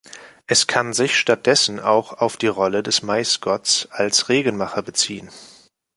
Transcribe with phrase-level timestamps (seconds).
[0.47, 5.29] Es kann sich stattdessen auch auf die Rolle des Maisgotts als Regenmacher beziehen.